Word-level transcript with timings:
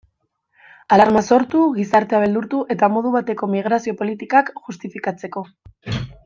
Alarma 0.95 1.21
sortu, 1.35 1.61
gizartea 1.75 2.21
beldurtu, 2.23 2.63
eta 2.77 2.89
modu 2.95 3.13
bateko 3.17 3.51
migrazio 3.53 3.95
politikak 4.01 4.51
justifikatzeko. 4.71 5.47